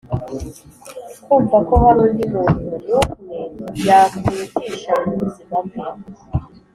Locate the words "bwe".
5.65-5.81